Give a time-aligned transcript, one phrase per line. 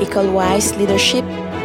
[0.00, 1.24] École Wise Leadership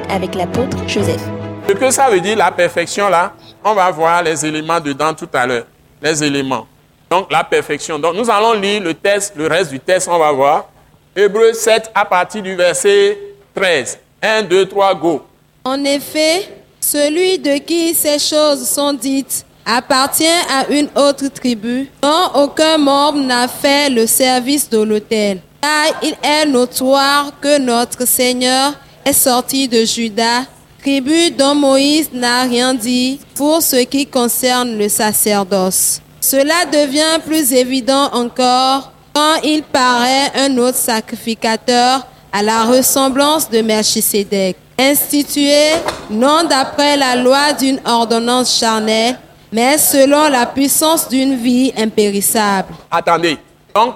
[0.09, 1.21] avec l'apôtre Joseph.
[1.67, 5.29] Ce que ça veut dire, la perfection, là, on va voir les éléments dedans tout
[5.33, 5.65] à l'heure.
[6.01, 6.67] Les éléments.
[7.09, 7.99] Donc, la perfection.
[7.99, 10.69] Donc, nous allons lire le test, le reste du test, on va voir.
[11.15, 13.17] Hébreu 7 à partir du verset
[13.53, 13.99] 13.
[14.21, 15.25] 1, 2, 3, go.
[15.65, 22.31] En effet, celui de qui ces choses sont dites appartient à une autre tribu dont
[22.35, 25.39] aucun membre n'a fait le service de l'autel.
[25.61, 28.73] Car il est notoire que notre Seigneur
[29.05, 30.45] est sorti de Juda,
[30.81, 36.01] tribu dont Moïse n'a rien dit pour ce qui concerne le sacerdoce.
[36.19, 43.61] Cela devient plus évident encore quand il paraît un autre sacrificateur à la ressemblance de
[43.61, 45.73] Melchisédek, institué
[46.09, 49.19] non d'après la loi d'une ordonnance charnelle,
[49.51, 52.73] mais selon la puissance d'une vie impérissable.
[52.89, 53.37] Attendez.
[53.75, 53.95] Donc,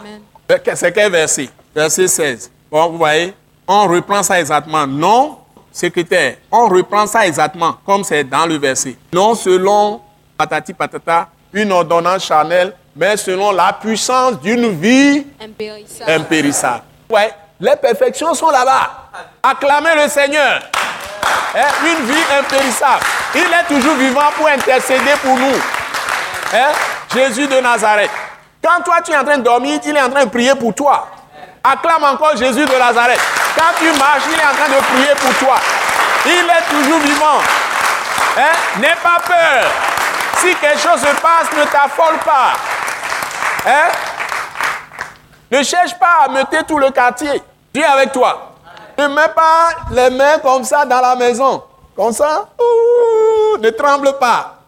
[0.75, 1.49] c'est quel verset?
[1.75, 2.51] Verset 16.
[2.71, 3.33] Bon, vous voyez,
[3.67, 4.87] on reprend ça exactement.
[4.87, 5.39] Non,
[5.71, 8.95] secrétaire, on reprend ça exactement comme c'est dans le verset.
[9.13, 10.01] Non selon
[10.37, 16.11] patati patata, une ordonnance charnelle, mais selon la puissance d'une vie Impérissable.
[16.11, 16.83] impérissable.
[17.09, 18.89] Ouais, les perfections sont là-bas.
[19.43, 20.61] Acclamez le Seigneur.
[21.57, 23.03] Hein, Une vie impérissable.
[23.35, 25.55] Il est toujours vivant pour intercéder pour nous.
[26.53, 26.71] Hein,
[27.13, 28.09] Jésus de Nazareth.
[28.61, 30.73] Quand toi tu es en train de dormir, il est en train de prier pour
[30.73, 31.07] toi.
[31.67, 33.19] Acclame encore Jésus de Nazareth.
[33.57, 35.55] Quand tu marches, il est en train de prier pour toi.
[36.25, 37.39] Il est toujours vivant.
[38.37, 38.79] Hein?
[38.79, 39.65] N'aie pas peur.
[40.37, 42.53] Si quelque chose se passe, ne t'affole pas.
[43.65, 43.91] Hein?
[45.51, 47.41] Ne cherche pas à metter tout le quartier.
[47.73, 48.53] Dieu est avec toi.
[48.97, 51.63] Ne mets pas les mains comme ça dans la maison.
[51.95, 52.47] Comme ça.
[53.59, 54.59] Ne tremble pas.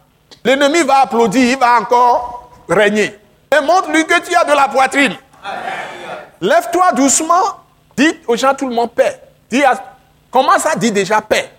[0.44, 3.16] L'ennemi va applaudir, il va encore régner.
[3.56, 5.16] Et montre-lui que tu as de la poitrine.
[6.40, 7.42] Lève-toi doucement.
[7.96, 9.20] Dis aux gens tout le monde paix.
[9.50, 9.74] Dis à-
[10.30, 11.50] commence à dire déjà paix.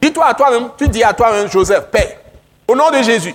[0.00, 2.18] Dis-toi à toi-même, tu dis à toi-même, Joseph, paix.
[2.68, 3.34] Au nom de Jésus.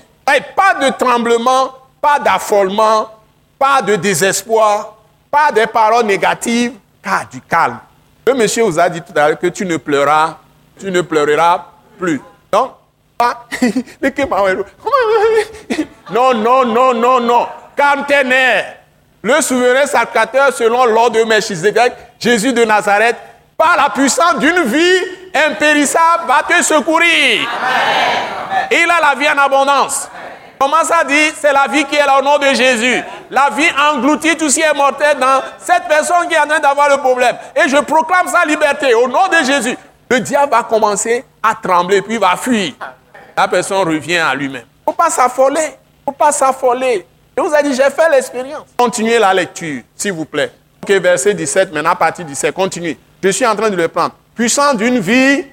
[0.56, 3.10] Pas de tremblement, pas d'affolement,
[3.58, 4.94] pas de désespoir,
[5.30, 6.74] pas de paroles négatives,
[7.04, 7.80] car du calme.
[8.28, 10.38] Le monsieur vous a dit tout à l'heure que tu ne pleuras,
[10.80, 11.66] tu ne pleureras
[11.98, 12.22] plus.
[12.52, 12.72] Donc,
[16.12, 17.48] non, non, non, non, non.
[17.76, 18.78] Calme tes nerfs.
[19.24, 23.18] Le souverain sacrificateur, selon l'ordre de Melchizedek, Jésus de Nazareth,
[23.56, 25.02] par la puissance d'une vie
[25.36, 27.48] impérissable, va te secourir.
[28.72, 30.10] Il a la vie en abondance.
[30.60, 31.32] Comment ça dit?
[31.40, 33.04] C'est la vie qui est là au nom de Jésus.
[33.30, 36.60] La vie engloutit tout ce qui est mortel dans cette personne qui est en train
[36.60, 37.36] d'avoir le problème.
[37.56, 39.78] Et je proclame sa liberté au nom de Jésus.
[40.10, 42.74] Le diable va commencer à trembler, puis il va fuir.
[43.38, 44.66] La personne revient à lui-même.
[44.66, 45.62] Il ne faut pas s'affoler.
[45.62, 47.08] Il ne faut pas s'affoler.
[47.42, 48.68] Je vous ai dit, j'ai fait l'expérience.
[48.78, 50.52] Continuez la lecture, s'il vous plaît.
[50.84, 52.98] Ok, verset 17, maintenant à partir du 17, continuez.
[53.24, 54.14] Je suis en train de le prendre.
[54.36, 55.46] Puissant d'une vie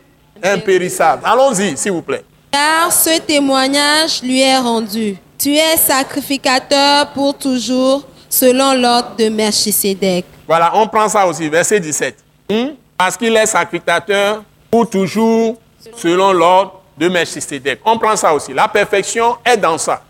[0.43, 1.22] impérissable.
[1.25, 2.25] Allons-y, s'il vous plaît.
[2.50, 5.16] Car ce témoignage lui est rendu.
[5.38, 10.26] Tu es sacrificateur pour toujours, selon l'ordre de Melchisédek.
[10.47, 12.16] Voilà, on prend ça aussi, verset 17.
[12.50, 12.66] Hmm?
[12.99, 15.56] Parce qu'il est sacrificateur pour toujours,
[15.97, 17.81] selon l'ordre de Melchisedec.
[17.87, 18.53] On prend ça aussi.
[18.53, 20.03] La perfection est dans ça.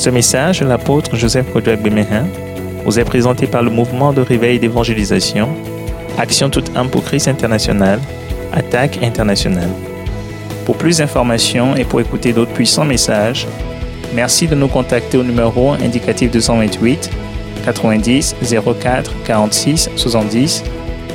[0.00, 2.24] Ce message l'apôtre Joseph Kodouak Bemehin
[2.86, 5.50] vous est présenté par le mouvement de réveil d'évangélisation,
[6.16, 8.00] Action toute âme pour Christ international,
[8.50, 9.68] Attaque internationale.
[10.64, 13.46] Pour plus d'informations et pour écouter d'autres puissants messages,
[14.14, 17.10] merci de nous contacter au numéro indicatif 228
[17.66, 18.36] 90
[18.80, 20.64] 04 46 70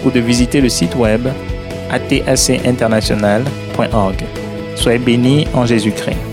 [0.05, 1.27] ou de visiter le site web
[1.89, 4.23] atacinternational.org.
[4.75, 6.24] Soyez bénis en Jésus-Christ.